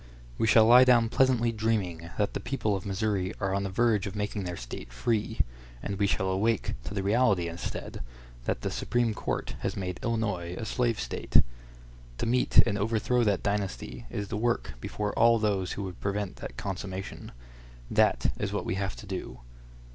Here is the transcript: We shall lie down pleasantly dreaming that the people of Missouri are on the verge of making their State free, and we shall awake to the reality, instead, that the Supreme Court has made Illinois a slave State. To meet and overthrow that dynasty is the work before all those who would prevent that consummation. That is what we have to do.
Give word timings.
We 0.39 0.47
shall 0.47 0.65
lie 0.65 0.83
down 0.83 1.09
pleasantly 1.09 1.51
dreaming 1.51 2.09
that 2.17 2.33
the 2.33 2.39
people 2.39 2.75
of 2.75 2.87
Missouri 2.87 3.35
are 3.39 3.53
on 3.53 3.61
the 3.61 3.69
verge 3.69 4.07
of 4.07 4.15
making 4.15 4.45
their 4.45 4.57
State 4.57 4.91
free, 4.91 5.41
and 5.83 5.99
we 5.99 6.07
shall 6.07 6.29
awake 6.29 6.73
to 6.85 6.95
the 6.95 7.03
reality, 7.03 7.47
instead, 7.47 8.01
that 8.45 8.61
the 8.61 8.71
Supreme 8.71 9.13
Court 9.13 9.53
has 9.59 9.77
made 9.77 9.99
Illinois 10.01 10.55
a 10.57 10.65
slave 10.65 10.99
State. 10.99 11.43
To 12.17 12.25
meet 12.25 12.57
and 12.65 12.79
overthrow 12.79 13.23
that 13.25 13.43
dynasty 13.43 14.07
is 14.09 14.29
the 14.29 14.37
work 14.37 14.73
before 14.81 15.13
all 15.13 15.37
those 15.37 15.73
who 15.73 15.83
would 15.83 16.01
prevent 16.01 16.37
that 16.37 16.57
consummation. 16.57 17.31
That 17.91 18.31
is 18.39 18.51
what 18.51 18.65
we 18.65 18.73
have 18.81 18.95
to 18.95 19.05
do. 19.05 19.41